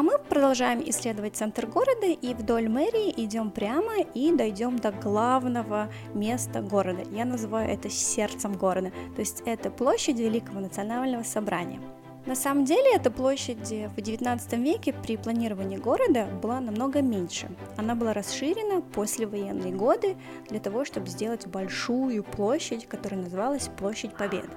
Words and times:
А 0.00 0.02
мы 0.02 0.16
продолжаем 0.16 0.82
исследовать 0.88 1.36
центр 1.36 1.66
города 1.66 2.06
и 2.06 2.32
вдоль 2.32 2.70
мэрии 2.70 3.12
идем 3.22 3.50
прямо 3.50 4.00
и 4.14 4.32
дойдем 4.32 4.78
до 4.78 4.92
главного 4.92 5.90
места 6.14 6.62
города. 6.62 7.02
Я 7.10 7.26
называю 7.26 7.68
это 7.68 7.90
сердцем 7.90 8.54
города. 8.54 8.92
То 9.14 9.20
есть 9.20 9.42
это 9.44 9.70
площадь 9.70 10.16
Великого 10.16 10.60
национального 10.60 11.22
собрания. 11.22 11.82
На 12.24 12.34
самом 12.34 12.64
деле 12.64 12.94
эта 12.94 13.10
площадь 13.10 13.58
в 13.58 13.98
XIX 13.98 14.40
веке 14.62 14.94
при 14.94 15.18
планировании 15.18 15.76
города 15.76 16.26
была 16.40 16.60
намного 16.60 17.02
меньше. 17.02 17.50
Она 17.76 17.94
была 17.94 18.14
расширена 18.14 18.80
после 18.80 19.26
военные 19.26 19.74
годы 19.74 20.16
для 20.48 20.60
того, 20.60 20.86
чтобы 20.86 21.08
сделать 21.08 21.46
большую 21.46 22.24
площадь, 22.24 22.86
которая 22.86 23.20
называлась 23.20 23.68
Площадь 23.78 24.14
Победы. 24.14 24.48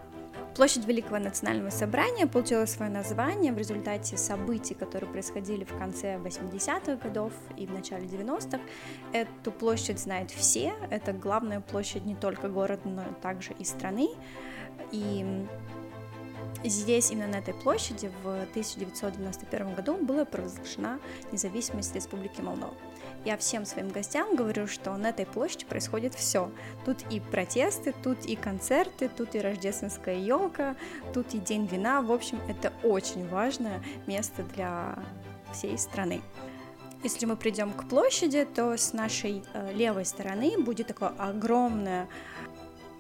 Площадь 0.56 0.86
Великого 0.86 1.18
национального 1.18 1.72
собрания 1.72 2.28
получила 2.28 2.66
свое 2.66 2.92
название 2.92 3.52
в 3.52 3.58
результате 3.58 4.18
событий, 4.18 4.76
которые 4.76 5.10
происходили 5.12 5.64
в 5.64 5.76
конце 5.76 6.18
80-х 6.18 6.98
годов 6.98 7.34
и 7.58 7.66
в 7.66 7.74
начале 7.74 8.06
90-х. 8.06 8.60
Эту 9.14 9.52
площадь 9.52 10.00
знают 10.00 10.30
все, 10.30 10.74
это 10.92 11.12
главная 11.12 11.60
площадь 11.60 12.06
не 12.06 12.14
только 12.14 12.50
города, 12.50 12.82
но 12.86 13.04
также 13.22 13.54
и 13.54 13.66
страны. 13.66 14.10
И 14.92 15.26
Здесь, 16.64 17.12
именно 17.12 17.28
на 17.28 17.36
этой 17.38 17.54
площади, 17.54 18.12
в 18.24 18.28
1991 18.28 19.76
году 19.76 19.98
была 19.98 20.26
провозглашена 20.26 21.00
независимость 21.32 21.94
Республики 21.94 22.42
Молдова. 22.42 22.74
Я 23.26 23.38
всем 23.38 23.66
своим 23.66 23.90
гостям 23.90 24.36
говорю, 24.36 24.68
что 24.68 24.96
на 24.98 25.08
этой 25.10 25.26
площади 25.26 25.66
происходит 25.66 26.14
все. 26.14 26.52
Тут 26.86 26.98
и 27.10 27.20
протесты, 27.20 27.94
тут 28.04 28.26
и 28.26 28.36
концерты, 28.36 29.10
тут 29.10 29.36
и 29.36 29.40
рождественская 29.40 30.18
елка, 30.18 30.76
тут 31.14 31.34
и 31.34 31.40
день 31.40 31.66
вина. 31.66 32.02
В 32.02 32.12
общем, 32.12 32.40
это 32.50 32.74
очень 32.84 33.28
важное 33.28 33.82
место 34.08 34.44
для 34.44 35.00
всей 35.54 35.78
страны. 35.78 36.22
Если 37.04 37.26
мы 37.26 37.36
придем 37.36 37.74
к 37.74 37.90
площади, 37.90 38.46
то 38.46 38.78
с 38.78 38.94
нашей 38.94 39.44
э, 39.54 39.74
левой 39.74 40.06
стороны 40.06 40.58
будет 40.58 40.88
такое 40.88 41.10
огромное 41.18 42.08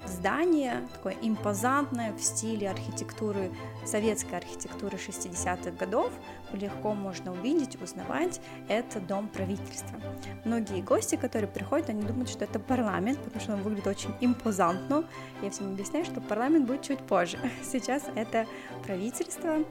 здание, 0.07 0.87
такое 0.93 1.15
импозантное 1.21 2.13
в 2.13 2.21
стиле 2.21 2.69
архитектуры, 2.69 3.51
советской 3.85 4.35
архитектуры 4.35 4.97
60-х 4.97 5.71
годов. 5.71 6.11
Легко 6.51 6.93
можно 6.93 7.31
увидеть, 7.31 7.81
узнавать, 7.81 8.39
это 8.67 8.99
дом 8.99 9.27
правительства. 9.27 9.99
Многие 10.45 10.81
гости, 10.81 11.15
которые 11.15 11.47
приходят, 11.47 11.89
они 11.89 12.03
думают, 12.03 12.29
что 12.29 12.43
это 12.45 12.59
парламент, 12.59 13.19
потому 13.19 13.41
что 13.41 13.53
он 13.53 13.61
выглядит 13.63 13.87
очень 13.87 14.13
импозантно. 14.21 15.05
Я 15.41 15.49
всем 15.49 15.73
объясняю, 15.73 16.05
что 16.05 16.21
парламент 16.21 16.67
будет 16.67 16.83
чуть 16.83 16.99
позже. 16.99 17.39
Сейчас 17.63 18.03
это 18.15 18.45
правительство. 18.83 19.63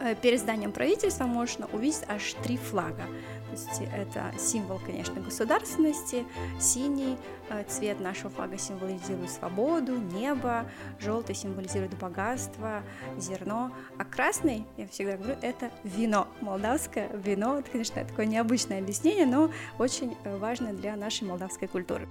Э, 0.00 0.14
перед 0.14 0.40
зданием 0.40 0.72
правительства 0.72 1.24
можно 1.24 1.66
увидеть 1.72 2.04
аж 2.08 2.34
три 2.42 2.56
флага. 2.56 3.04
То 3.46 3.52
есть 3.52 3.82
это 3.92 4.32
символ, 4.38 4.78
конечно, 4.78 5.20
государственности. 5.20 6.24
Синий 6.60 7.16
э, 7.48 7.64
цвет 7.64 8.00
нашего 8.00 8.30
флага 8.30 8.56
символизирует 8.58 9.30
свободу, 9.30 9.59
небо, 9.68 10.66
желтый 10.98 11.34
символизирует 11.34 11.96
богатство, 11.98 12.82
зерно, 13.18 13.72
а 13.98 14.04
красный, 14.04 14.66
я 14.76 14.86
всегда 14.88 15.16
говорю, 15.16 15.36
это 15.42 15.70
вино, 15.84 16.28
молдавское 16.40 17.08
вино. 17.16 17.58
Это, 17.58 17.70
конечно, 17.70 18.04
такое 18.04 18.26
необычное 18.26 18.80
объяснение, 18.80 19.26
но 19.26 19.50
очень 19.78 20.16
важное 20.24 20.72
для 20.72 20.96
нашей 20.96 21.24
молдавской 21.26 21.68
культуры. 21.68 22.08